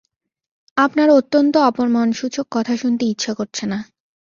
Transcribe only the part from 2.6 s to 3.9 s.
শুনতে ইচ্ছা করছে না।